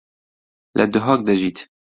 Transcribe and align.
لە 0.77 0.85
دهۆک 0.93 1.19
دەژیت. 1.27 1.57